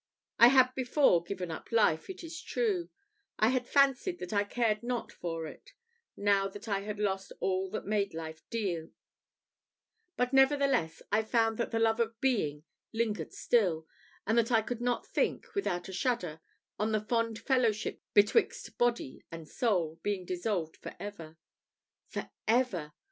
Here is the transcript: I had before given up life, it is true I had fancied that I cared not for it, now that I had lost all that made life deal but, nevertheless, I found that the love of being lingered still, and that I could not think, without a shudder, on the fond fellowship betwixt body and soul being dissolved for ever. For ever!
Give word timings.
I 0.39 0.47
had 0.47 0.73
before 0.73 1.21
given 1.21 1.51
up 1.51 1.71
life, 1.71 2.09
it 2.09 2.23
is 2.23 2.41
true 2.41 2.89
I 3.37 3.49
had 3.49 3.67
fancied 3.67 4.17
that 4.17 4.33
I 4.33 4.43
cared 4.45 4.81
not 4.81 5.11
for 5.11 5.45
it, 5.45 5.73
now 6.17 6.47
that 6.47 6.67
I 6.67 6.79
had 6.79 6.97
lost 6.97 7.31
all 7.39 7.69
that 7.69 7.85
made 7.85 8.15
life 8.15 8.41
deal 8.49 8.89
but, 10.17 10.33
nevertheless, 10.33 11.03
I 11.11 11.21
found 11.21 11.59
that 11.59 11.69
the 11.69 11.77
love 11.77 11.99
of 11.99 12.19
being 12.19 12.63
lingered 12.91 13.31
still, 13.31 13.85
and 14.25 14.35
that 14.39 14.51
I 14.51 14.63
could 14.63 14.81
not 14.81 15.05
think, 15.05 15.53
without 15.53 15.87
a 15.87 15.93
shudder, 15.93 16.41
on 16.79 16.93
the 16.93 17.01
fond 17.05 17.37
fellowship 17.37 18.01
betwixt 18.15 18.79
body 18.79 19.23
and 19.31 19.47
soul 19.47 19.99
being 20.01 20.25
dissolved 20.25 20.77
for 20.77 20.95
ever. 20.99 21.37
For 22.07 22.31
ever! 22.47 22.93